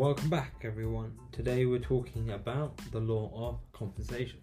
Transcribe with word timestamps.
welcome 0.00 0.30
back, 0.30 0.54
everyone. 0.62 1.12
Today 1.30 1.66
we're 1.66 1.78
talking 1.78 2.30
about 2.30 2.74
the 2.90 2.98
law 2.98 3.30
of 3.34 3.58
compensation. 3.74 4.38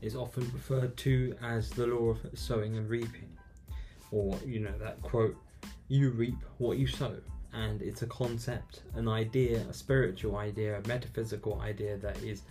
It's 0.00 0.14
often 0.14 0.48
referred 0.54 0.96
to 0.98 1.34
as 1.42 1.70
the 1.70 1.88
law 1.88 2.10
of 2.10 2.18
sowing 2.34 2.76
and 2.76 2.88
reaping, 2.88 3.36
or 4.12 4.38
you 4.46 4.60
know 4.60 4.78
that 4.78 5.02
quote, 5.02 5.36
"You 5.88 6.10
reap 6.10 6.38
what 6.58 6.78
you 6.78 6.86
sow." 6.86 7.16
And 7.52 7.82
it's 7.82 8.02
a 8.02 8.06
concept, 8.06 8.82
an 8.94 9.08
idea, 9.08 9.66
a 9.68 9.72
spiritual 9.72 10.36
idea, 10.36 10.78
a 10.78 10.86
metaphysical 10.86 11.60
idea 11.60 11.96
that 11.96 12.22
is 12.22 12.42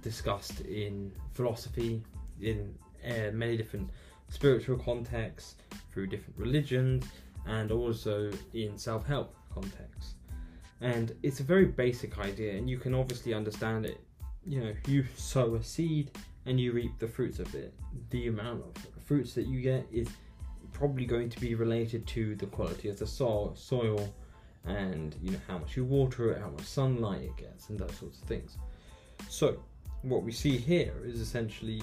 discussed 0.00 0.60
in 0.60 1.10
philosophy, 1.34 2.04
in 2.40 2.72
uh, 3.04 3.32
many 3.32 3.56
different 3.56 3.90
spiritual 4.28 4.78
contexts, 4.78 5.56
through 5.90 6.06
different 6.06 6.38
religions, 6.38 7.04
and 7.46 7.72
also 7.72 8.30
in 8.54 8.78
self 8.78 9.04
help 9.04 9.34
contexts. 9.52 10.15
And 10.80 11.14
it's 11.22 11.40
a 11.40 11.42
very 11.42 11.66
basic 11.66 12.18
idea, 12.18 12.54
and 12.54 12.68
you 12.68 12.78
can 12.78 12.94
obviously 12.94 13.32
understand 13.32 13.86
it. 13.86 14.00
You 14.44 14.60
know, 14.60 14.74
you 14.86 15.04
sow 15.16 15.54
a 15.54 15.62
seed 15.62 16.10
and 16.44 16.60
you 16.60 16.72
reap 16.72 16.98
the 16.98 17.08
fruits 17.08 17.38
of 17.38 17.52
it. 17.54 17.74
The 18.10 18.28
amount 18.28 18.64
of 18.64 19.02
fruits 19.04 19.32
that 19.34 19.46
you 19.46 19.60
get 19.60 19.86
is 19.90 20.08
probably 20.72 21.06
going 21.06 21.30
to 21.30 21.40
be 21.40 21.54
related 21.54 22.06
to 22.08 22.36
the 22.36 22.46
quality 22.46 22.88
of 22.88 22.98
the 22.98 23.06
soil, 23.06 23.54
soil 23.56 24.14
and 24.66 25.14
you 25.22 25.30
know 25.30 25.40
how 25.46 25.58
much 25.58 25.76
you 25.76 25.84
water 25.84 26.32
it, 26.32 26.40
how 26.40 26.50
much 26.50 26.64
sunlight 26.64 27.22
it 27.22 27.36
gets, 27.36 27.68
and 27.68 27.78
those 27.78 27.94
sorts 27.96 28.20
of 28.20 28.28
things. 28.28 28.58
So, 29.28 29.56
what 30.02 30.22
we 30.22 30.32
see 30.32 30.56
here 30.56 30.94
is 31.04 31.20
essentially 31.20 31.82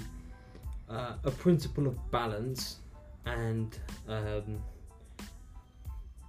uh, 0.90 1.14
a 1.24 1.32
principle 1.32 1.88
of 1.88 2.12
balance 2.12 2.78
and 3.26 3.78
um, 4.08 4.62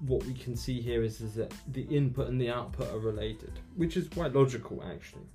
what 0.00 0.24
we 0.24 0.34
can 0.34 0.56
see 0.56 0.80
here 0.80 1.02
is, 1.02 1.20
is 1.20 1.34
that 1.34 1.52
the 1.72 1.82
input 1.82 2.28
and 2.28 2.40
the 2.40 2.50
output 2.50 2.92
are 2.92 2.98
related, 2.98 3.52
which 3.76 3.96
is 3.96 4.08
quite 4.08 4.32
logical 4.32 4.82
actually. 4.84 5.26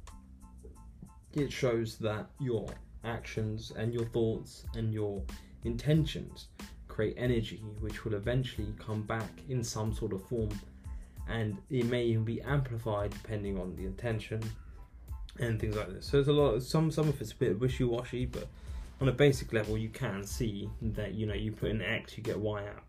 It 1.34 1.52
shows 1.52 1.98
that 1.98 2.30
your 2.40 2.68
actions 3.04 3.72
and 3.76 3.94
your 3.94 4.06
thoughts 4.06 4.66
and 4.76 4.94
your 4.94 5.22
intentions 5.64 6.48
create 6.88 7.16
energy, 7.18 7.64
which 7.80 8.04
will 8.04 8.16
eventually 8.16 8.74
come 8.78 9.04
back 9.04 9.30
in 9.48 9.64
some 9.64 9.94
sort 9.94 10.12
of 10.14 10.28
form, 10.28 10.50
and 11.28 11.58
it 11.70 11.86
may 11.86 12.04
even 12.06 12.26
be 12.26 12.42
amplified 12.42 13.12
depending 13.12 13.60
on 13.60 13.76
the 13.76 13.86
intention 13.86 14.42
and 15.40 15.60
things 15.60 15.76
like 15.76 15.88
this. 15.90 16.06
So 16.06 16.18
there's 16.18 16.28
a 16.28 16.34
lot. 16.34 16.56
Of, 16.56 16.64
some 16.64 16.92
some 16.92 17.08
of 17.08 17.22
it's 17.22 17.32
a 17.32 17.36
bit 17.36 17.60
wishy 17.60 17.86
washy, 17.86 18.26
but 18.26 18.48
on 19.00 19.08
a 19.08 19.14
basic 19.14 19.54
level, 19.54 19.78
you 19.78 19.90
can 19.90 20.24
see 20.24 20.70
that 20.82 21.14
you 21.14 21.26
know 21.26 21.36
you 21.36 21.52
put 21.52 21.70
in 21.70 21.82
X, 21.82 22.18
you 22.18 22.24
get 22.24 22.38
Y 22.38 22.68
out 22.68 22.84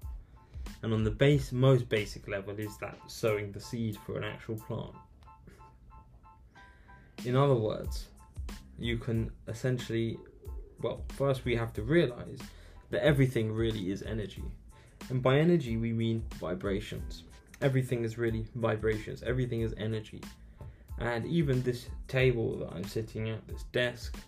and 0.83 0.93
on 0.93 1.05
the 1.05 1.11
base 1.11 1.53
most 1.53 1.89
basic 1.89 2.29
level 2.29 2.55
is 2.59 2.77
that 2.79 2.99
sowing 3.07 3.53
the 3.53 3.61
seed 3.61 3.97
for 4.05 4.19
an 4.19 4.25
actual 4.25 4.57
plant. 4.57 4.95
In 7.25 7.37
other 7.37 7.55
words 7.55 8.07
you 8.79 8.97
can 8.97 9.31
essentially 9.49 10.19
well 10.81 11.03
first 11.11 11.45
we 11.45 11.55
have 11.55 11.73
to 11.75 11.83
realize 11.83 12.39
that 12.91 13.05
everything 13.05 13.53
really 13.53 13.91
is 13.91 14.03
energy. 14.03 14.45
And 15.09 15.23
by 15.23 15.39
energy 15.39 15.77
we 15.77 15.93
mean 15.93 16.25
vibrations. 16.41 17.25
Everything 17.63 18.05
is 18.05 18.17
really 18.17 18.47
vibrations. 18.55 19.23
Everything 19.23 19.61
is 19.61 19.75
energy. 19.77 20.21
And 20.99 21.27
even 21.27 21.63
this 21.63 21.89
table 22.09 22.59
that 22.59 22.73
i'm 22.73 22.85
sitting 22.85 23.31
at 23.31 23.47
this 23.47 23.63
desk 23.73 24.19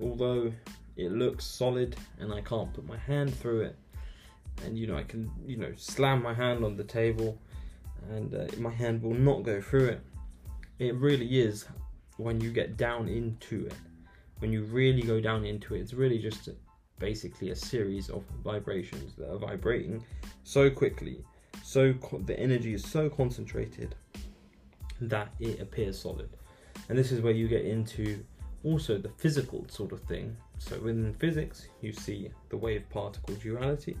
although 0.00 0.52
it 0.96 1.10
looks 1.12 1.44
solid 1.44 1.96
and 2.20 2.32
i 2.32 2.40
can't 2.42 2.72
put 2.74 2.86
my 2.86 2.98
hand 2.98 3.34
through 3.34 3.62
it 3.62 3.76
and 4.64 4.78
you 4.78 4.86
know 4.86 4.96
I 4.96 5.02
can 5.02 5.30
you 5.46 5.56
know 5.56 5.72
slam 5.76 6.22
my 6.22 6.34
hand 6.34 6.64
on 6.64 6.76
the 6.76 6.84
table 6.84 7.38
and 8.10 8.34
uh, 8.34 8.46
my 8.58 8.70
hand 8.70 9.02
will 9.02 9.14
not 9.14 9.42
go 9.42 9.60
through 9.60 9.88
it. 9.88 10.00
It 10.78 10.94
really 10.96 11.40
is 11.40 11.66
when 12.16 12.40
you 12.40 12.50
get 12.50 12.76
down 12.76 13.08
into 13.08 13.66
it. 13.66 13.74
When 14.38 14.52
you 14.52 14.64
really 14.64 15.02
go 15.02 15.20
down 15.20 15.44
into 15.44 15.74
it, 15.74 15.80
it's 15.80 15.94
really 15.94 16.18
just 16.18 16.48
basically 16.98 17.50
a 17.50 17.56
series 17.56 18.10
of 18.10 18.24
vibrations 18.44 19.14
that 19.16 19.30
are 19.30 19.38
vibrating 19.38 20.04
so 20.44 20.68
quickly, 20.70 21.24
so 21.62 21.92
co- 21.94 22.18
the 22.18 22.38
energy 22.38 22.74
is 22.74 22.84
so 22.84 23.08
concentrated 23.08 23.94
that 25.00 25.32
it 25.40 25.60
appears 25.60 26.00
solid. 26.00 26.30
And 26.88 26.98
this 26.98 27.12
is 27.12 27.20
where 27.20 27.32
you 27.32 27.48
get 27.48 27.64
into 27.64 28.24
also 28.64 28.98
the 28.98 29.08
physical 29.08 29.66
sort 29.68 29.92
of 29.92 30.00
thing. 30.02 30.36
So 30.58 30.76
in 30.86 31.14
physics, 31.14 31.68
you 31.80 31.92
see 31.92 32.30
the 32.48 32.56
wave 32.56 32.88
particle 32.90 33.34
duality 33.34 33.96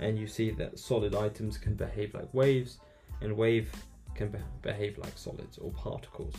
and 0.00 0.18
you 0.18 0.26
see 0.26 0.50
that 0.50 0.78
solid 0.78 1.14
items 1.14 1.58
can 1.58 1.74
behave 1.74 2.14
like 2.14 2.32
waves 2.32 2.78
and 3.20 3.36
wave 3.36 3.70
can 4.14 4.28
be- 4.28 4.38
behave 4.62 4.98
like 4.98 5.16
solids 5.16 5.58
or 5.58 5.70
particles. 5.72 6.34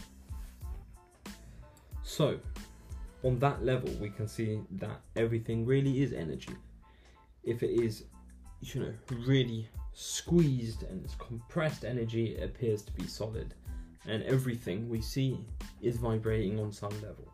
So, 2.04 2.40
on 3.24 3.40
that 3.40 3.64
level, 3.64 3.90
we 4.00 4.10
can 4.10 4.28
see 4.28 4.62
that 4.72 5.02
everything 5.16 5.66
really 5.66 6.02
is 6.02 6.14
energy. 6.14 6.56
If 7.44 7.64
it 7.64 7.72
is, 7.72 8.06
you 8.62 8.82
know, 8.82 8.94
really 9.26 9.68
squeezed 9.94 10.84
and 10.84 11.04
it's 11.04 11.16
compressed 11.16 11.84
energy, 11.84 12.36
it 12.36 12.44
appears 12.44 12.82
to 12.84 12.94
be 12.94 13.08
solid, 13.08 13.54
and 14.06 14.24
everything 14.24 14.88
we 14.88 15.02
see 15.02 15.38
is 15.82 15.98
vibrating 15.98 16.60
on 16.60 16.72
some 16.72 16.94
level. 17.02 17.28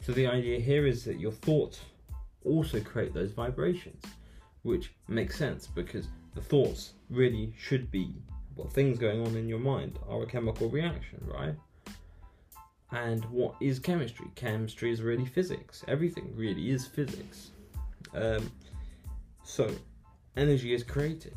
So, 0.00 0.12
the 0.12 0.26
idea 0.26 0.60
here 0.60 0.86
is 0.86 1.04
that 1.04 1.18
your 1.18 1.32
thoughts 1.32 1.80
also 2.44 2.80
create 2.80 3.12
those 3.12 3.32
vibrations 3.32 4.02
which 4.62 4.92
makes 5.08 5.36
sense 5.36 5.66
because 5.66 6.08
the 6.34 6.40
thoughts 6.40 6.92
really 7.10 7.52
should 7.58 7.90
be 7.90 8.14
well 8.56 8.68
things 8.68 8.98
going 8.98 9.24
on 9.26 9.36
in 9.36 9.48
your 9.48 9.58
mind 9.58 9.98
are 10.08 10.22
a 10.22 10.26
chemical 10.26 10.68
reaction 10.68 11.20
right? 11.24 11.54
And 12.90 13.24
what 13.26 13.54
is 13.60 13.78
chemistry? 13.78 14.28
Chemistry 14.34 14.90
is 14.90 15.02
really 15.02 15.26
physics. 15.26 15.84
Everything 15.88 16.32
really 16.34 16.70
is 16.70 16.86
physics. 16.86 17.50
Um, 18.14 18.50
so 19.44 19.70
energy 20.36 20.72
is 20.72 20.82
created 20.82 21.36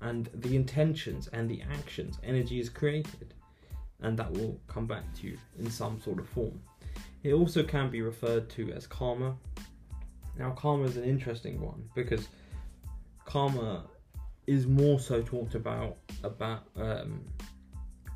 and 0.00 0.28
the 0.34 0.54
intentions 0.54 1.28
and 1.32 1.48
the 1.48 1.62
actions 1.62 2.18
energy 2.22 2.60
is 2.60 2.68
created 2.68 3.34
and 4.02 4.18
that 4.18 4.30
will 4.32 4.60
come 4.66 4.86
back 4.86 5.04
to 5.14 5.28
you 5.28 5.38
in 5.58 5.70
some 5.70 6.00
sort 6.00 6.18
of 6.18 6.28
form. 6.28 6.60
It 7.22 7.32
also 7.32 7.62
can 7.62 7.88
be 7.88 8.02
referred 8.02 8.50
to 8.50 8.72
as 8.72 8.86
karma. 8.86 9.36
Now 10.36 10.50
karma 10.50 10.84
is 10.84 10.96
an 10.96 11.04
interesting 11.04 11.60
one 11.60 11.88
because 11.94 12.28
karma 13.32 13.84
is 14.46 14.66
more 14.66 15.00
so 15.00 15.22
talked 15.22 15.54
about 15.54 15.96
about 16.22 16.64
um, 16.76 17.24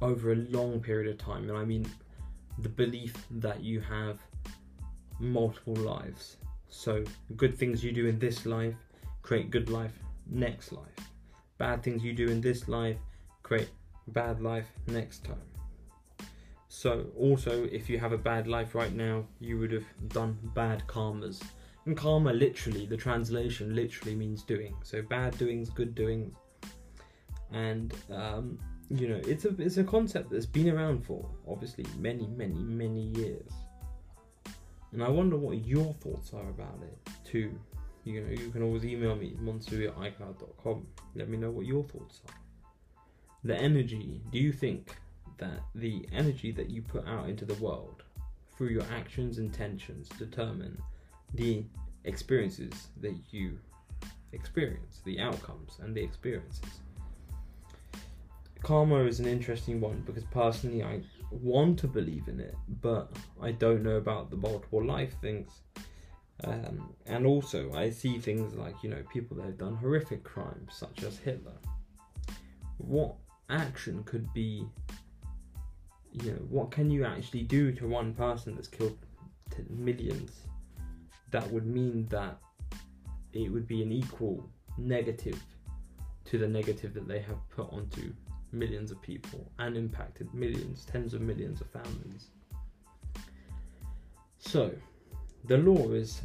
over 0.02 0.32
a 0.32 0.36
long 0.36 0.78
period 0.78 1.08
of 1.10 1.16
time, 1.16 1.48
and 1.48 1.56
I 1.56 1.64
mean 1.64 1.86
the 2.58 2.68
belief 2.68 3.14
that 3.30 3.62
you 3.62 3.80
have 3.80 4.18
multiple 5.18 5.76
lives. 5.76 6.36
So 6.68 7.02
good 7.34 7.56
things 7.56 7.82
you 7.82 7.92
do 7.92 8.06
in 8.08 8.18
this 8.18 8.44
life 8.44 8.74
create 9.22 9.50
good 9.50 9.70
life 9.70 9.98
next 10.26 10.72
life. 10.72 10.98
Bad 11.56 11.82
things 11.82 12.04
you 12.04 12.12
do 12.12 12.28
in 12.28 12.42
this 12.42 12.68
life 12.68 12.98
create 13.42 13.70
bad 14.08 14.42
life 14.42 14.68
next 14.86 15.24
time. 15.24 15.48
So 16.68 17.06
also 17.18 17.64
if 17.72 17.88
you 17.88 17.98
have 17.98 18.12
a 18.12 18.18
bad 18.18 18.46
life 18.46 18.74
right 18.74 18.92
now, 18.92 19.24
you 19.40 19.58
would 19.58 19.72
have 19.72 19.88
done 20.08 20.36
bad 20.54 20.86
karmas 20.86 21.42
and 21.86 21.96
karma, 21.96 22.32
literally, 22.32 22.84
the 22.86 22.96
translation 22.96 23.74
literally 23.74 24.14
means 24.14 24.42
doing. 24.42 24.76
So 24.82 25.02
bad 25.02 25.38
doings, 25.38 25.70
good 25.70 25.94
doings, 25.94 26.34
and 27.52 27.94
um, 28.12 28.58
you 28.90 29.08
know, 29.08 29.20
it's 29.26 29.44
a 29.44 29.54
it's 29.60 29.78
a 29.78 29.84
concept 29.84 30.30
that's 30.30 30.46
been 30.46 30.68
around 30.68 31.04
for 31.04 31.28
obviously 31.48 31.84
many, 31.98 32.26
many, 32.26 32.54
many 32.54 33.02
years. 33.16 33.50
And 34.92 35.02
I 35.02 35.08
wonder 35.08 35.36
what 35.36 35.64
your 35.64 35.92
thoughts 35.94 36.32
are 36.32 36.48
about 36.48 36.80
it 36.82 36.98
too. 37.24 37.58
You 38.04 38.20
know, 38.20 38.30
you 38.30 38.50
can 38.50 38.62
always 38.62 38.84
email 38.84 39.16
me 39.16 39.34
icloud.com. 39.34 40.86
Let 41.14 41.28
me 41.28 41.36
know 41.36 41.50
what 41.50 41.66
your 41.66 41.84
thoughts 41.84 42.20
are. 42.28 42.34
The 43.44 43.56
energy. 43.56 44.22
Do 44.30 44.38
you 44.38 44.52
think 44.52 44.96
that 45.38 45.60
the 45.74 46.08
energy 46.12 46.52
that 46.52 46.70
you 46.70 46.82
put 46.82 47.06
out 47.06 47.28
into 47.28 47.44
the 47.44 47.54
world 47.54 48.04
through 48.56 48.68
your 48.68 48.84
actions, 48.92 49.38
intentions, 49.38 50.08
determine 50.18 50.80
the 51.36 51.64
experiences 52.04 52.88
that 53.00 53.14
you 53.30 53.58
experience, 54.32 55.00
the 55.04 55.20
outcomes 55.20 55.78
and 55.80 55.94
the 55.94 56.02
experiences. 56.02 56.80
Karma 58.62 59.04
is 59.04 59.20
an 59.20 59.26
interesting 59.26 59.80
one 59.80 60.02
because 60.06 60.24
personally 60.24 60.82
I 60.82 61.00
want 61.30 61.78
to 61.80 61.86
believe 61.86 62.28
in 62.28 62.40
it, 62.40 62.54
but 62.80 63.10
I 63.40 63.52
don't 63.52 63.82
know 63.82 63.96
about 63.96 64.30
the 64.30 64.36
multiple 64.36 64.84
life 64.84 65.14
things. 65.20 65.60
Um, 66.44 66.94
and 67.06 67.26
also, 67.26 67.72
I 67.72 67.90
see 67.90 68.18
things 68.18 68.54
like, 68.54 68.74
you 68.82 68.90
know, 68.90 69.02
people 69.10 69.36
that 69.38 69.46
have 69.46 69.58
done 69.58 69.76
horrific 69.76 70.22
crimes, 70.22 70.72
such 70.74 71.02
as 71.02 71.18
Hitler. 71.18 71.58
What 72.78 73.14
action 73.48 74.04
could 74.04 74.30
be, 74.34 74.66
you 76.12 76.32
know, 76.32 76.38
what 76.50 76.70
can 76.70 76.90
you 76.90 77.04
actually 77.04 77.42
do 77.42 77.72
to 77.72 77.88
one 77.88 78.12
person 78.14 78.54
that's 78.54 78.68
killed 78.68 78.98
millions 79.70 80.46
that 81.30 81.50
would 81.50 81.66
mean 81.66 82.06
that 82.10 82.38
it 83.32 83.52
would 83.52 83.66
be 83.66 83.82
an 83.82 83.92
equal 83.92 84.48
negative 84.78 85.40
to 86.24 86.38
the 86.38 86.48
negative 86.48 86.94
that 86.94 87.06
they 87.06 87.20
have 87.20 87.38
put 87.50 87.72
onto 87.72 88.12
millions 88.52 88.90
of 88.90 89.00
people 89.02 89.50
and 89.58 89.76
impacted 89.76 90.32
millions, 90.34 90.84
tens 90.84 91.14
of 91.14 91.20
millions 91.20 91.60
of 91.60 91.70
families. 91.70 92.30
So, 94.38 94.72
the 95.44 95.58
law 95.58 95.90
is 95.92 96.22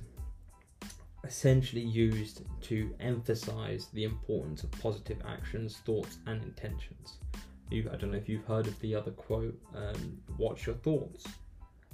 essentially 1.24 1.82
used 1.82 2.42
to 2.62 2.94
emphasize 3.00 3.88
the 3.94 4.04
importance 4.04 4.64
of 4.64 4.72
positive 4.72 5.18
actions, 5.28 5.78
thoughts, 5.86 6.18
and 6.28 6.42
intentions. 6.44 7.18
You, 7.70 7.90
I 7.92 7.96
don't 7.96 8.12
know 8.12 8.18
if 8.18 8.28
you've 8.28 8.46
heard 8.46 8.68
of 8.68 8.80
the 8.80 8.96
other 8.96 9.12
quote 9.12 9.58
um, 9.76 10.18
watch 10.38 10.66
your 10.66 10.76
thoughts, 10.76 11.26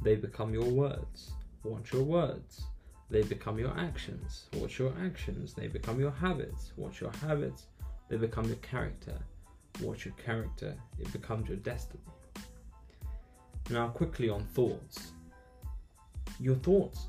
they 0.02 0.16
become 0.16 0.54
your 0.54 0.66
words. 0.66 1.32
Watch 1.64 1.92
your 1.92 2.04
words, 2.04 2.64
they 3.10 3.22
become 3.24 3.58
your 3.58 3.78
actions. 3.78 4.46
Watch 4.54 4.80
your 4.80 4.94
actions, 5.04 5.54
they 5.54 5.68
become 5.68 6.00
your 6.00 6.12
habits. 6.12 6.74
Watch 6.76 7.02
your 7.02 7.12
habits, 7.22 7.68
they 8.10 8.18
become 8.18 8.46
your 8.46 8.58
character. 8.58 9.18
Watch 9.82 10.06
your 10.06 10.14
character, 10.16 10.76
it 11.00 11.12
becomes 11.12 11.48
your 11.48 11.58
destiny. 11.58 12.04
Now, 13.70 13.90
quickly 13.90 14.30
on 14.30 14.44
thoughts. 14.44 15.12
Your 16.40 16.56
thoughts 16.56 17.08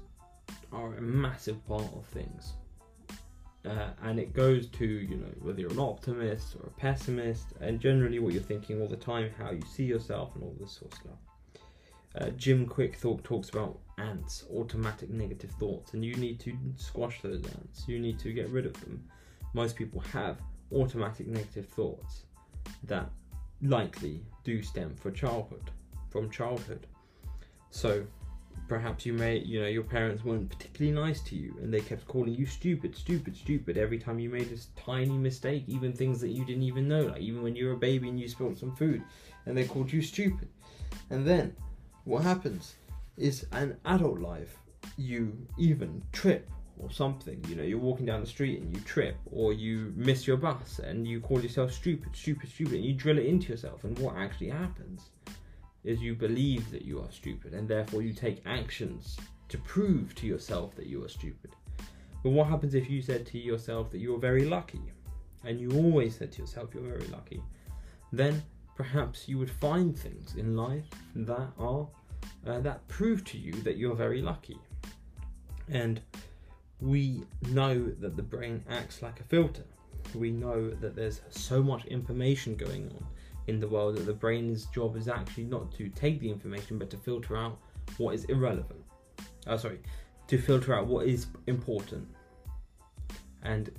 are 0.73 0.95
a 0.95 1.00
massive 1.00 1.67
part 1.67 1.85
of 1.95 2.05
things. 2.06 2.55
Uh, 3.65 3.91
and 4.05 4.19
it 4.19 4.33
goes 4.33 4.67
to 4.69 4.87
you 4.87 5.17
know 5.17 5.33
whether 5.41 5.61
you're 5.61 5.73
an 5.73 5.81
optimist 5.81 6.56
or 6.56 6.69
a 6.69 6.81
pessimist, 6.81 7.47
and 7.61 7.81
generally 7.81 8.19
what 8.19 8.33
you're 8.33 8.43
thinking 8.43 8.81
all 8.81 8.89
the 8.89 8.97
time, 8.97 9.31
how 9.37 9.50
you 9.50 9.62
see 9.62 9.85
yourself, 9.85 10.35
and 10.35 10.45
all 10.45 10.56
this 10.61 10.73
sort 10.73 10.93
of 10.93 10.99
stuff. 10.99 11.27
Uh, 12.14 12.31
Jim 12.31 12.66
thought, 12.66 13.22
talks 13.22 13.50
about 13.50 13.78
ants, 13.99 14.44
automatic 14.55 15.10
negative 15.10 15.50
thoughts, 15.52 15.94
and 15.94 16.05
you 16.05 16.14
need 16.16 16.40
to 16.40 16.56
squash 16.76 17.20
those 17.22 17.44
ants. 17.44 17.84
You 17.87 17.99
need 17.99 18.19
to 18.20 18.32
get 18.32 18.49
rid 18.49 18.66
of 18.66 18.72
them. 18.81 19.02
Most 19.55 19.76
people 19.76 20.00
have 20.12 20.38
automatic 20.72 21.26
negative 21.26 21.66
thoughts 21.66 22.22
that 22.84 23.10
likely 23.62 24.22
do 24.44 24.62
stem 24.62 24.94
from 24.96 25.14
childhood, 25.14 25.70
from 26.10 26.31
childhood. 26.31 26.87
So 27.70 28.05
perhaps 28.69 29.06
you 29.06 29.12
may, 29.12 29.38
you 29.38 29.61
know, 29.61 29.69
your 29.69 29.82
parents 29.82 30.25
weren't 30.25 30.50
particularly 30.50 30.94
nice 30.94 31.20
to 31.22 31.37
you, 31.37 31.54
and 31.61 31.72
they 31.72 31.81
kept 31.81 32.06
calling 32.06 32.34
you 32.34 32.46
stupid, 32.46 32.96
stupid, 32.96 33.37
stupid 33.37 33.76
every 33.76 33.99
time 33.99 34.19
you 34.19 34.31
made 34.31 34.50
a 34.52 34.81
tiny 34.81 35.16
mistake, 35.16 35.64
even 35.66 35.93
things 35.93 36.20
that 36.20 36.31
you 36.31 36.44
didn't 36.44 36.62
even 36.62 36.88
know, 36.88 37.02
like 37.02 37.20
even 37.20 37.43
when 37.43 37.56
you 37.56 37.66
were 37.66 37.72
a 37.72 37.78
baby 37.78 38.08
and 38.08 38.19
you 38.19 38.28
spilled 38.28 38.58
some 38.58 38.75
food, 38.75 39.02
and 39.46 39.56
they 39.56 39.64
called 39.64 39.93
you 39.93 40.02
stupid. 40.02 40.49
And 41.11 41.26
then 41.26 41.54
what 42.08 42.22
happens 42.22 42.76
is 43.19 43.46
an 43.52 43.76
adult 43.84 44.19
life, 44.19 44.56
you 44.96 45.37
even 45.58 46.02
trip 46.10 46.49
or 46.78 46.90
something. 46.90 47.44
You 47.49 47.56
know, 47.56 47.62
you're 47.62 47.78
walking 47.78 48.06
down 48.06 48.22
the 48.22 48.26
street 48.26 48.62
and 48.62 48.75
you 48.75 48.81
trip, 48.82 49.16
or 49.31 49.52
you 49.52 49.93
miss 49.94 50.26
your 50.26 50.38
bus 50.38 50.78
and 50.78 51.06
you 51.06 51.20
call 51.20 51.43
yourself 51.43 51.70
stupid, 51.70 52.16
stupid, 52.16 52.49
stupid, 52.49 52.75
and 52.76 52.84
you 52.84 52.94
drill 52.94 53.19
it 53.19 53.26
into 53.26 53.50
yourself. 53.50 53.84
And 53.84 53.99
what 53.99 54.16
actually 54.16 54.49
happens 54.49 55.10
is 55.84 56.00
you 56.00 56.14
believe 56.14 56.70
that 56.70 56.82
you 56.82 56.99
are 56.99 57.10
stupid, 57.10 57.52
and 57.52 57.69
therefore 57.69 58.00
you 58.00 58.14
take 58.14 58.40
actions 58.46 59.19
to 59.50 59.58
prove 59.58 60.14
to 60.14 60.26
yourself 60.26 60.75
that 60.76 60.87
you 60.87 61.04
are 61.04 61.08
stupid. 61.08 61.50
But 62.22 62.31
what 62.31 62.49
happens 62.49 62.75
if 62.75 62.88
you 62.88 63.02
said 63.02 63.26
to 63.26 63.38
yourself 63.38 63.90
that 63.90 63.99
you're 63.99 64.19
very 64.19 64.46
lucky, 64.46 64.81
and 65.44 65.61
you 65.61 65.70
always 65.72 66.16
said 66.16 66.32
to 66.32 66.40
yourself 66.40 66.70
you're 66.72 66.82
very 66.82 67.06
lucky? 67.08 67.43
Then 68.12 68.43
perhaps 68.76 69.28
you 69.28 69.37
would 69.37 69.50
find 69.50 69.94
things 69.94 70.37
in 70.37 70.56
life 70.56 70.87
that 71.14 71.49
are 71.58 71.87
uh, 72.47 72.61
that 72.61 72.87
prove 72.88 73.25
to 73.25 73.38
you 73.38 73.53
that 73.53 73.76
you're 73.76 73.94
very 73.94 74.23
lucky. 74.23 74.59
And 75.69 76.00
we 76.81 77.25
know 77.50 77.91
that 78.00 78.17
the 78.17 78.23
brain 78.23 78.65
acts 78.70 79.03
like 79.03 79.20
a 79.20 79.25
filter. 79.25 79.65
We 80.15 80.31
know 80.31 80.70
that 80.70 80.97
there's 80.97 81.20
so 81.29 81.62
much 81.62 81.85
information 81.87 82.56
going 82.56 82.91
on 82.91 83.06
in 83.47 83.61
the 83.61 83.69
world 83.69 83.97
that 83.97 84.06
the 84.06 84.12
brain's 84.12 84.67
job 84.67 84.97
is 84.97 85.09
actually 85.09 85.44
not 85.44 85.73
to 85.73 85.88
take 85.88 86.20
the 86.20 86.31
information 86.31 86.79
but 86.79 86.91
to 86.91 86.97
filter 86.97 87.37
out 87.37 87.59
what 87.97 88.15
is 88.15 88.25
irrelevant. 88.25 88.85
Oh, 89.47 89.56
sorry, 89.56 89.81
to 90.29 90.38
filter 90.38 90.75
out 90.75 90.87
what 90.87 91.06
is 91.06 91.26
important 91.47 92.06
and 93.43 93.71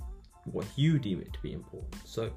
what 0.44 0.66
you 0.76 0.98
deem 0.98 1.20
it 1.20 1.32
to 1.32 1.40
be 1.40 1.52
important. 1.52 1.94
So 2.04 2.30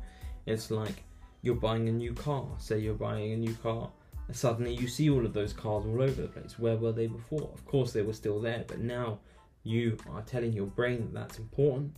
it's 0.45 0.71
like 0.71 1.03
you're 1.41 1.55
buying 1.55 1.89
a 1.89 1.91
new 1.91 2.13
car. 2.13 2.47
Say 2.57 2.79
you're 2.79 2.93
buying 2.93 3.33
a 3.33 3.37
new 3.37 3.53
car 3.55 3.89
suddenly 4.31 4.73
you 4.73 4.87
see 4.87 5.09
all 5.09 5.25
of 5.25 5.33
those 5.33 5.53
cars 5.53 5.85
all 5.85 6.01
over 6.01 6.21
the 6.21 6.27
place. 6.27 6.57
Where 6.57 6.77
were 6.77 6.91
they 6.91 7.07
before? 7.07 7.49
Of 7.53 7.65
course, 7.65 7.91
they 7.91 8.01
were 8.01 8.13
still 8.13 8.39
there, 8.39 8.63
but 8.67 8.79
now 8.79 9.19
you 9.63 9.97
are 10.09 10.21
telling 10.21 10.53
your 10.53 10.67
brain 10.67 11.01
that 11.01 11.13
that's 11.13 11.39
important, 11.39 11.95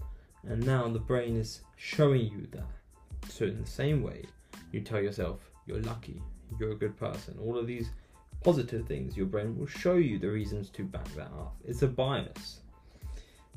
and 0.47 0.65
now 0.65 0.87
the 0.87 0.99
brain 0.99 1.35
is 1.37 1.61
showing 1.77 2.21
you 2.21 2.47
that. 2.51 3.31
So, 3.31 3.45
in 3.45 3.61
the 3.61 3.67
same 3.67 4.03
way, 4.03 4.25
you 4.71 4.81
tell 4.81 5.01
yourself 5.01 5.49
you're 5.65 5.81
lucky, 5.81 6.21
you're 6.59 6.71
a 6.71 6.75
good 6.75 6.97
person, 6.97 7.37
all 7.39 7.57
of 7.57 7.67
these 7.67 7.89
positive 8.43 8.85
things, 8.87 9.17
your 9.17 9.25
brain 9.25 9.57
will 9.57 9.65
show 9.65 9.95
you 9.95 10.19
the 10.19 10.29
reasons 10.29 10.69
to 10.69 10.83
back 10.83 11.07
that 11.15 11.31
up. 11.31 11.55
It's 11.63 11.81
a 11.81 11.87
bias. 11.87 12.59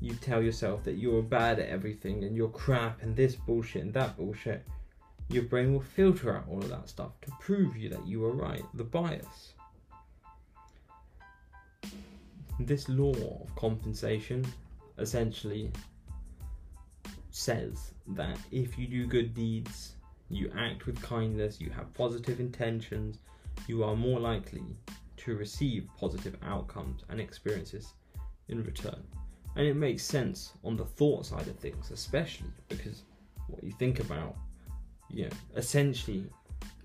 You 0.01 0.15
tell 0.15 0.43
yourself 0.43 0.85
that 0.85 0.97
you're 0.97 1.23
bad 1.23 1.59
at 1.59 1.69
everything 1.69 2.25
and 2.25 2.37
you're 2.37 2.49
crap 2.49 3.03
and 3.03 3.15
this 3.15 3.35
bullshit 3.35 3.83
and 3.83 3.93
that 3.95 4.17
bullshit 4.17 4.65
your 5.29 5.43
brain 5.43 5.73
will 5.73 5.81
filter 5.81 6.37
out 6.37 6.45
all 6.49 6.59
of 6.59 6.71
that 6.71 6.89
stuff 6.89 7.13
to 7.21 7.31
prove 7.41 7.77
you 7.77 7.89
that 7.91 8.07
you 8.07 8.21
were 8.21 8.33
right, 8.33 8.65
the 8.75 8.85
bias. 8.85 9.53
This 12.61 12.89
law 12.89 13.13
of 13.43 13.55
compensation 13.55 14.45
essentially 14.99 15.71
says 17.31 17.93
that 18.09 18.39
if 18.51 18.79
you 18.79 18.87
do 18.87 19.07
good 19.07 19.35
deeds, 19.35 19.95
you 20.31 20.51
act 20.57 20.87
with 20.87 21.01
kindness, 21.03 21.61
you 21.61 21.71
have 21.71 21.93
positive 21.95 22.41
intentions, 22.41 23.19
you 23.67 23.85
are 23.85 23.95
more 23.95 24.19
likely 24.19 24.65
to 25.19 25.37
receive 25.37 25.89
positive 25.99 26.37
outcomes 26.43 27.05
and 27.11 27.21
experiences 27.21 27.93
in 28.49 28.65
return. 28.65 29.03
And 29.57 29.67
it 29.67 29.75
makes 29.75 30.05
sense 30.05 30.53
on 30.65 30.77
the 30.77 30.85
thought 30.85 31.27
side 31.27 31.49
of 31.49 31.59
things, 31.59 31.91
especially 31.91 32.51
because 32.69 33.03
what 33.47 33.63
you 33.63 33.73
think 33.73 34.01
about 34.01 34.37
you 35.11 35.25
know, 35.25 35.31
essentially 35.57 36.25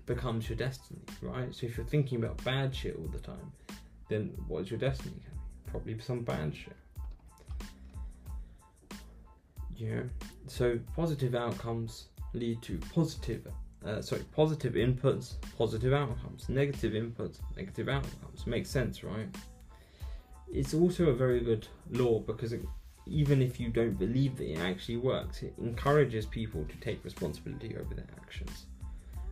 becomes 0.06 0.48
your 0.48 0.56
destiny, 0.56 1.00
right? 1.22 1.54
So 1.54 1.66
if 1.66 1.76
you're 1.76 1.86
thinking 1.86 2.22
about 2.22 2.42
bad 2.44 2.74
shit 2.74 2.96
all 2.96 3.08
the 3.08 3.18
time, 3.18 3.52
then 4.08 4.32
what's 4.48 4.70
your 4.70 4.78
destiny? 4.78 5.16
Probably 5.66 5.98
some 5.98 6.22
bad 6.22 6.54
shit. 6.54 6.76
Yeah. 9.76 10.02
So 10.46 10.78
positive 10.94 11.34
outcomes 11.34 12.08
lead 12.32 12.62
to 12.62 12.78
positive, 12.94 13.46
uh, 13.84 14.02
sorry, 14.02 14.22
positive 14.34 14.74
inputs, 14.74 15.34
positive 15.56 15.92
outcomes. 15.92 16.48
Negative 16.48 16.92
inputs, 16.92 17.38
negative 17.56 17.88
outcomes. 17.88 18.46
Makes 18.46 18.70
sense, 18.70 19.02
right? 19.02 19.28
It's 20.52 20.74
also 20.74 21.06
a 21.06 21.14
very 21.14 21.40
good 21.40 21.66
law 21.90 22.20
because 22.20 22.52
it 22.52 22.62
even 23.06 23.42
if 23.42 23.60
you 23.60 23.68
don't 23.68 23.98
believe 23.98 24.36
that 24.36 24.50
it 24.50 24.58
actually 24.58 24.96
works, 24.96 25.42
it 25.42 25.54
encourages 25.58 26.26
people 26.26 26.64
to 26.64 26.76
take 26.76 27.04
responsibility 27.04 27.76
over 27.76 27.94
their 27.94 28.08
actions 28.20 28.66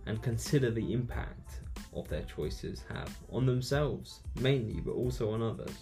and 0.07 0.23
consider 0.23 0.71
the 0.71 0.93
impact 0.93 1.61
of 1.95 2.09
their 2.09 2.23
choices 2.23 2.85
have 2.89 3.17
on 3.31 3.47
themselves 3.47 4.21
mainly, 4.41 4.81
but 4.81 4.93
also 4.93 5.31
on 5.31 5.43
others. 5.43 5.75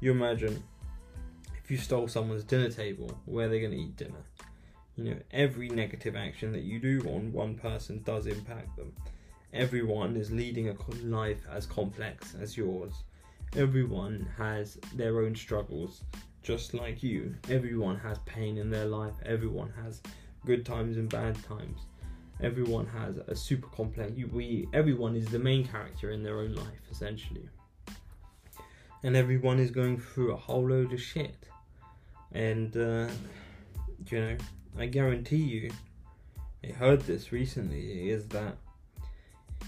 You 0.00 0.10
imagine 0.10 0.62
if 1.62 1.70
you 1.70 1.76
stole 1.76 2.08
someone's 2.08 2.44
dinner 2.44 2.70
table, 2.70 3.16
where 3.24 3.48
they're 3.48 3.60
going 3.60 3.72
to 3.72 3.78
eat 3.78 3.96
dinner. 3.96 4.24
You 4.96 5.04
know, 5.04 5.16
every 5.30 5.68
negative 5.68 6.16
action 6.16 6.52
that 6.52 6.62
you 6.62 6.80
do 6.80 7.00
on 7.08 7.32
one 7.32 7.54
person 7.54 8.02
does 8.04 8.26
impact 8.26 8.76
them. 8.76 8.92
Everyone 9.52 10.16
is 10.16 10.30
leading 10.32 10.68
a 10.70 10.76
life 11.04 11.46
as 11.50 11.66
complex 11.66 12.34
as 12.40 12.56
yours. 12.56 13.04
Everyone 13.54 14.26
has 14.36 14.78
their 14.94 15.20
own 15.20 15.36
struggles 15.36 16.02
just 16.42 16.74
like 16.74 17.02
you. 17.02 17.34
Everyone 17.48 17.98
has 17.98 18.18
pain 18.20 18.58
in 18.58 18.70
their 18.70 18.86
life, 18.86 19.14
everyone 19.24 19.72
has 19.82 20.00
good 20.44 20.66
times 20.66 20.96
and 20.96 21.08
bad 21.08 21.42
times. 21.44 21.80
Everyone 22.40 22.86
has 22.86 23.18
a 23.28 23.36
super 23.36 23.68
complex. 23.68 24.12
We 24.32 24.66
everyone 24.72 25.14
is 25.14 25.26
the 25.26 25.38
main 25.38 25.64
character 25.66 26.10
in 26.10 26.24
their 26.24 26.38
own 26.40 26.54
life 26.54 26.82
essentially, 26.90 27.48
and 29.04 29.14
everyone 29.14 29.60
is 29.60 29.70
going 29.70 30.00
through 30.00 30.32
a 30.32 30.36
whole 30.36 30.68
load 30.68 30.92
of 30.92 31.00
shit. 31.00 31.48
And 32.32 32.76
uh, 32.76 33.08
you 34.10 34.20
know, 34.20 34.36
I 34.76 34.86
guarantee 34.86 35.36
you, 35.36 35.70
I 36.64 36.72
heard 36.72 37.02
this 37.02 37.30
recently. 37.30 38.10
Is 38.10 38.26
that 38.28 38.56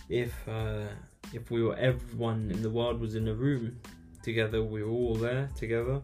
if 0.09 0.33
uh, 0.49 0.89
if 1.33 1.53
we 1.53 1.63
were 1.63 1.77
everyone 1.77 2.51
in 2.51 2.63
the 2.63 2.71
world 2.71 2.99
was 2.99 3.15
in 3.15 3.29
a 3.29 3.35
room 3.35 3.79
together, 4.25 4.65
we 4.65 4.83
were 4.83 4.91
all 4.91 5.15
there 5.15 5.49
together 5.55 6.03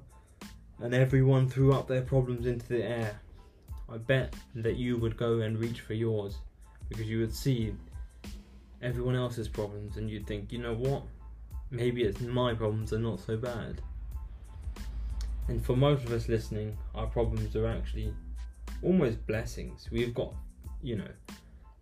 and 0.82 0.94
everyone 0.94 1.48
threw 1.48 1.72
up 1.72 1.86
their 1.86 2.02
problems 2.02 2.46
into 2.46 2.66
the 2.68 2.82
air, 2.82 3.20
I 3.88 3.98
bet 3.98 4.34
that 4.54 4.76
you 4.76 4.96
would 4.98 5.16
go 5.16 5.40
and 5.40 5.58
reach 5.58 5.80
for 5.80 5.94
yours 5.94 6.38
because 6.88 7.08
you 7.08 7.20
would 7.20 7.34
see 7.34 7.74
everyone 8.82 9.14
else's 9.14 9.48
problems 9.48 9.96
and 9.96 10.08
you'd 10.08 10.26
think, 10.26 10.52
you 10.52 10.58
know 10.58 10.74
what? 10.74 11.02
Maybe 11.70 12.02
it's 12.02 12.20
my 12.20 12.54
problems 12.54 12.92
are 12.92 12.98
not 12.98 13.20
so 13.20 13.36
bad. 13.36 13.80
And 15.48 15.64
for 15.64 15.76
most 15.76 16.04
of 16.04 16.12
us 16.12 16.28
listening, 16.28 16.76
our 16.94 17.06
problems 17.06 17.56
are 17.56 17.66
actually 17.66 18.14
almost 18.82 19.24
blessings. 19.26 19.88
We've 19.90 20.14
got, 20.14 20.34
you 20.82 20.96
know, 20.96 21.10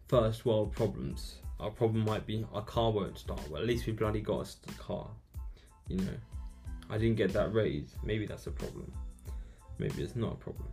first 0.08 0.44
world 0.46 0.72
problems. 0.72 1.36
Our 1.60 1.70
problem 1.70 2.04
might 2.04 2.26
be 2.26 2.44
our 2.52 2.62
car 2.62 2.90
won't 2.90 3.18
start. 3.18 3.40
but 3.50 3.60
at 3.60 3.66
least 3.66 3.86
we 3.86 3.92
bloody 3.92 4.20
got 4.20 4.54
a 4.68 4.72
car. 4.82 5.08
You 5.88 5.98
know, 5.98 6.14
I 6.90 6.98
didn't 6.98 7.16
get 7.16 7.32
that 7.34 7.52
raise. 7.52 7.94
Maybe 8.02 8.26
that's 8.26 8.46
a 8.46 8.50
problem. 8.50 8.92
Maybe 9.78 10.02
it's 10.02 10.16
not 10.16 10.34
a 10.34 10.36
problem. 10.36 10.68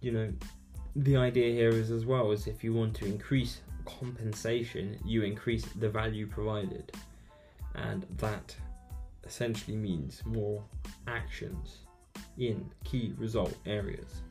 You 0.00 0.12
know, 0.12 0.32
the 0.94 1.16
idea 1.16 1.52
here 1.52 1.70
is 1.70 1.90
as 1.90 2.06
well 2.06 2.30
is 2.30 2.46
if 2.46 2.62
you 2.62 2.72
want 2.72 2.94
to 2.96 3.06
increase 3.06 3.60
compensation, 3.84 4.98
you 5.04 5.22
increase 5.22 5.64
the 5.64 5.88
value 5.88 6.26
provided, 6.26 6.92
and 7.74 8.06
that 8.18 8.54
essentially 9.24 9.76
means 9.76 10.22
more 10.24 10.62
actions 11.06 11.78
in 12.38 12.70
key 12.84 13.14
result 13.18 13.54
areas. 13.66 14.22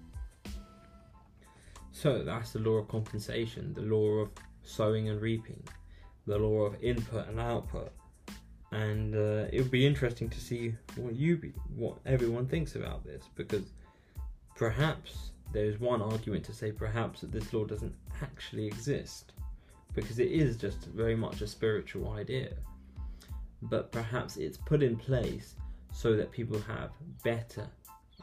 So 1.91 2.24
that's 2.24 2.51
the 2.51 2.59
law 2.59 2.77
of 2.77 2.88
compensation, 2.88 3.74
the 3.74 3.81
law 3.81 4.19
of 4.19 4.29
sowing 4.63 5.09
and 5.09 5.19
reaping, 5.19 5.63
the 6.25 6.38
law 6.38 6.65
of 6.65 6.81
input 6.83 7.27
and 7.27 7.39
output. 7.39 7.91
And 8.71 9.15
uh, 9.15 9.47
it 9.51 9.62
would 9.62 9.71
be 9.71 9.86
interesting 9.86 10.29
to 10.29 10.39
see 10.41 10.74
what 10.95 11.15
you 11.15 11.38
be, 11.38 11.53
what 11.75 11.97
everyone 12.05 12.47
thinks 12.47 12.75
about 12.75 13.05
this 13.05 13.24
because 13.36 13.63
perhaps 14.55 15.31
there's 15.53 15.79
one 15.79 16.01
argument 16.01 16.43
to 16.45 16.53
say 16.53 16.71
perhaps 16.71 17.21
that 17.21 17.31
this 17.31 17.53
law 17.53 17.63
doesn't 17.63 17.95
actually 18.21 18.67
exist 18.67 19.31
because 19.95 20.19
it 20.19 20.31
is 20.31 20.57
just 20.57 20.86
very 20.86 21.15
much 21.15 21.41
a 21.41 21.47
spiritual 21.47 22.12
idea. 22.12 22.50
But 23.63 23.91
perhaps 23.91 24.38
it's 24.38 24.57
put 24.57 24.83
in 24.83 24.95
place 24.95 25.55
so 25.91 26.15
that 26.15 26.31
people 26.31 26.59
have 26.62 26.91
better, 27.24 27.67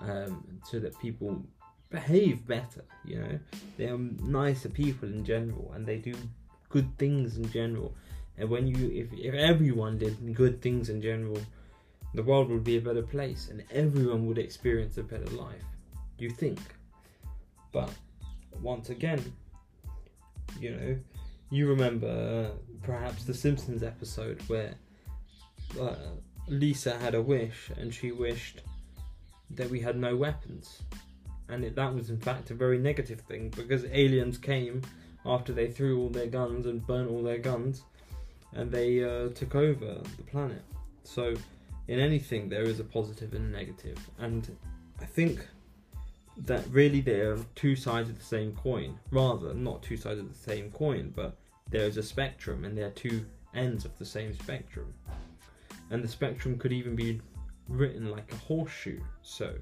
um, 0.00 0.46
so 0.70 0.78
that 0.78 0.96
people 1.00 1.42
behave 1.90 2.46
better. 2.46 2.84
You 3.04 3.18
know, 3.18 3.38
they're 3.76 3.98
nicer 3.98 4.68
people 4.68 5.08
in 5.08 5.24
general, 5.24 5.72
and 5.74 5.84
they 5.84 5.98
do 5.98 6.14
good 6.68 6.96
things 6.98 7.36
in 7.36 7.50
general. 7.50 7.94
And 8.38 8.48
when 8.48 8.66
you, 8.66 8.90
if, 8.92 9.12
if 9.12 9.34
everyone 9.34 9.98
did 9.98 10.34
good 10.34 10.60
things 10.60 10.88
in 10.88 11.00
general, 11.00 11.38
the 12.14 12.22
world 12.22 12.48
would 12.50 12.64
be 12.64 12.76
a 12.76 12.80
better 12.80 13.02
place, 13.02 13.48
and 13.50 13.64
everyone 13.70 14.26
would 14.26 14.38
experience 14.38 14.98
a 14.98 15.02
better 15.02 15.30
life. 15.30 15.64
You 16.18 16.30
think, 16.30 16.58
but 17.72 17.90
once 18.60 18.90
again, 18.90 19.32
you 20.60 20.70
know, 20.70 20.96
you 21.50 21.68
remember 21.68 22.52
uh, 22.52 22.56
perhaps 22.82 23.24
the 23.24 23.34
Simpsons 23.34 23.82
episode 23.82 24.40
where 24.46 24.74
uh, 25.80 25.94
Lisa 26.48 26.96
had 26.98 27.14
a 27.14 27.22
wish 27.22 27.70
and 27.76 27.92
she 27.92 28.12
wished 28.12 28.62
that 29.50 29.70
we 29.70 29.80
had 29.80 29.96
no 29.96 30.16
weapons 30.16 30.82
and 31.48 31.64
it, 31.64 31.74
that 31.76 31.94
was 31.94 32.10
in 32.10 32.18
fact 32.18 32.50
a 32.50 32.54
very 32.54 32.78
negative 32.78 33.20
thing 33.20 33.50
because 33.50 33.84
aliens 33.86 34.38
came 34.38 34.82
after 35.26 35.52
they 35.52 35.70
threw 35.70 36.00
all 36.00 36.08
their 36.08 36.26
guns 36.26 36.66
and 36.66 36.86
burnt 36.86 37.10
all 37.10 37.22
their 37.22 37.38
guns, 37.38 37.82
and 38.54 38.70
they 38.70 39.02
uh, 39.02 39.28
took 39.30 39.54
over 39.54 40.00
the 40.16 40.22
planet. 40.24 40.62
So, 41.02 41.34
in 41.88 41.98
anything, 41.98 42.48
there 42.48 42.62
is 42.62 42.80
a 42.80 42.84
positive 42.84 43.34
and 43.34 43.54
a 43.54 43.56
negative. 43.58 43.98
and 44.18 44.56
I 45.00 45.06
think 45.06 45.46
that 46.36 46.64
really 46.70 47.00
they 47.00 47.20
are 47.20 47.38
two 47.54 47.76
sides 47.76 48.08
of 48.08 48.18
the 48.18 48.24
same 48.24 48.52
coin. 48.56 48.98
Rather, 49.10 49.54
not 49.54 49.82
two 49.82 49.96
sides 49.96 50.20
of 50.20 50.28
the 50.28 50.38
same 50.38 50.70
coin, 50.70 51.12
but 51.14 51.36
there 51.70 51.86
is 51.86 51.96
a 51.96 52.02
spectrum, 52.02 52.64
and 52.64 52.76
there 52.76 52.86
are 52.86 52.90
two 52.90 53.24
ends 53.54 53.84
of 53.84 53.96
the 53.98 54.04
same 54.04 54.34
spectrum. 54.34 54.92
And 55.90 56.02
the 56.02 56.08
spectrum 56.08 56.58
could 56.58 56.72
even 56.72 56.96
be 56.96 57.20
written 57.68 58.10
like 58.10 58.32
a 58.32 58.36
horseshoe. 58.36 59.00
So, 59.22 59.54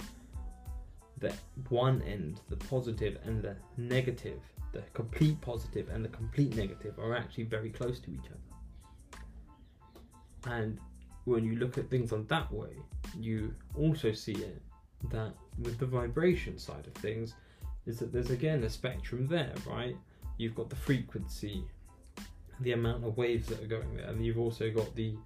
the 1.18 1.34
one 1.68 2.02
end, 2.02 2.40
the 2.48 2.56
positive 2.56 3.18
and 3.24 3.42
the 3.42 3.56
negative, 3.76 4.40
the 4.72 4.82
complete 4.94 5.40
positive 5.40 5.88
and 5.88 6.04
the 6.04 6.08
complete 6.08 6.56
negative, 6.56 6.98
are 6.98 7.14
actually 7.14 7.44
very 7.44 7.70
close 7.70 8.00
to 8.00 8.10
each 8.10 8.26
other. 8.26 8.51
And 10.46 10.78
when 11.24 11.44
you 11.44 11.56
look 11.56 11.78
at 11.78 11.88
things 11.88 12.12
on 12.12 12.26
that 12.26 12.52
way, 12.52 12.76
you 13.18 13.54
also 13.76 14.12
see 14.12 14.32
it 14.32 14.60
that 15.10 15.32
with 15.60 15.78
the 15.78 15.86
vibration 15.86 16.58
side 16.58 16.86
of 16.86 16.94
things, 16.94 17.34
is 17.86 17.98
that 17.98 18.12
there's 18.12 18.30
again 18.30 18.62
a 18.64 18.70
spectrum 18.70 19.26
there, 19.26 19.52
right? 19.66 19.96
You've 20.38 20.54
got 20.54 20.70
the 20.70 20.76
frequency, 20.76 21.64
the 22.60 22.72
amount 22.72 23.04
of 23.04 23.16
waves 23.16 23.48
that 23.48 23.62
are 23.62 23.66
going 23.66 23.96
there, 23.96 24.06
and 24.06 24.24
you've 24.24 24.38
also 24.38 24.70
got 24.70 24.94
the 24.94 25.16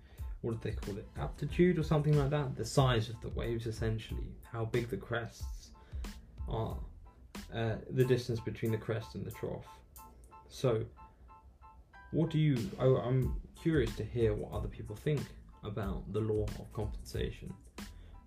what 0.42 0.61
do 0.61 0.70
they 0.70 0.76
call 0.76 0.96
it, 0.96 1.06
aptitude 1.18 1.78
or 1.78 1.82
something 1.82 2.16
like 2.16 2.30
that, 2.30 2.56
the 2.56 2.64
size 2.64 3.08
of 3.08 3.20
the 3.20 3.28
waves 3.30 3.66
essentially, 3.66 4.28
how 4.52 4.64
big 4.66 4.88
the 4.88 4.96
crests 4.96 5.70
are 6.49 6.76
uh, 7.54 7.76
the 7.90 8.04
distance 8.04 8.40
between 8.40 8.70
the 8.70 8.78
crest 8.78 9.14
and 9.14 9.25
the 9.25 9.30
trough. 9.30 9.66
So, 10.49 10.85
what 12.12 12.30
do 12.30 12.38
you? 12.38 12.58
I, 12.78 12.85
I'm 12.85 13.35
curious 13.66 13.96
to 13.96 14.04
hear 14.04 14.32
what 14.32 14.52
other 14.52 14.68
people 14.68 14.94
think 14.94 15.20
about 15.64 16.00
the 16.12 16.20
law 16.20 16.44
of 16.61 16.73
compensation. 16.73 17.52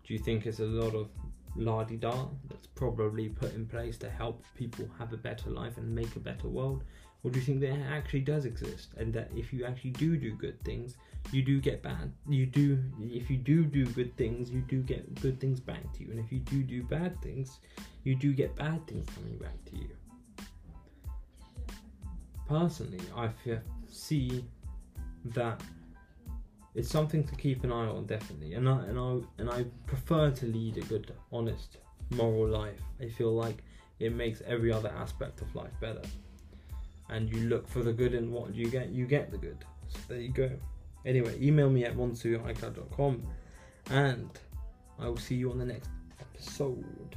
Do 0.03 0.13
you 0.13 0.19
think 0.19 0.45
it's 0.45 0.59
a 0.59 0.65
lot 0.65 0.93
of 0.93 1.07
la 1.55 1.81
di 1.85 1.95
da 1.95 2.25
that's 2.49 2.67
probably 2.67 3.29
put 3.29 3.53
in 3.53 3.65
place 3.65 3.97
to 3.99 4.09
help 4.09 4.43
people 4.57 4.85
have 4.99 5.13
a 5.13 5.17
better 5.29 5.49
life 5.49 5.77
and 5.77 5.95
make 5.95 6.13
a 6.17 6.19
better 6.19 6.49
world? 6.49 6.83
Or 7.23 7.31
do 7.31 7.39
you 7.39 7.45
think 7.45 7.61
that 7.61 7.69
it 7.69 7.85
actually 7.89 8.25
does 8.33 8.43
exist 8.43 8.89
and 8.97 9.13
that 9.13 9.29
if 9.33 9.53
you 9.53 9.63
actually 9.63 9.91
do 9.91 10.17
do 10.17 10.33
good 10.33 10.61
things, 10.65 10.97
you 11.31 11.41
do 11.41 11.61
get 11.61 11.81
bad 11.81 12.11
you 12.27 12.45
do 12.45 12.77
if 12.99 13.29
you 13.29 13.37
do 13.37 13.65
do 13.65 13.85
good 13.97 14.15
things 14.15 14.49
you 14.49 14.61
do 14.61 14.81
get 14.81 15.03
good 15.21 15.37
things 15.39 15.59
back 15.59 15.83
to 15.93 16.03
you 16.03 16.11
and 16.11 16.19
if 16.19 16.31
you 16.31 16.39
do 16.39 16.63
do 16.63 16.81
bad 16.81 17.21
things 17.21 17.59
you 18.05 18.15
do 18.15 18.33
get 18.33 18.55
bad 18.55 18.79
things 18.87 19.05
coming 19.15 19.37
back 19.37 19.57
to 19.65 19.75
you 19.75 19.89
personally 22.47 23.01
i 23.15 23.29
see 23.89 24.43
that 25.33 25.61
it's 26.75 26.89
something 26.89 27.23
to 27.23 27.35
keep 27.35 27.63
an 27.63 27.71
eye 27.71 27.87
on 27.87 28.05
definitely. 28.05 28.53
And 28.53 28.67
I, 28.69 28.83
and 28.85 28.99
I 28.99 29.19
and 29.39 29.49
I 29.49 29.65
prefer 29.85 30.31
to 30.31 30.45
lead 30.45 30.77
a 30.77 30.81
good 30.81 31.13
honest 31.31 31.77
moral 32.11 32.47
life. 32.47 32.81
I 33.01 33.07
feel 33.09 33.33
like 33.33 33.63
it 33.99 34.13
makes 34.13 34.41
every 34.45 34.71
other 34.71 34.89
aspect 34.89 35.41
of 35.41 35.53
life 35.55 35.73
better. 35.81 36.01
And 37.09 37.29
you 37.29 37.49
look 37.49 37.67
for 37.67 37.81
the 37.81 37.91
good 37.91 38.13
in 38.13 38.31
what 38.31 38.53
do 38.53 38.59
you 38.59 38.69
get 38.69 38.89
you 38.89 39.05
get 39.05 39.31
the 39.31 39.37
good. 39.37 39.57
So 39.87 39.99
there 40.07 40.21
you 40.21 40.31
go. 40.31 40.51
Anyway, 41.05 41.35
email 41.41 41.69
me 41.69 41.85
at 41.85 41.95
monsui@icloud.com 41.95 43.23
and 43.89 44.29
I 44.99 45.07
will 45.07 45.17
see 45.17 45.35
you 45.35 45.51
on 45.51 45.57
the 45.57 45.65
next 45.65 45.89
episode. 46.19 47.15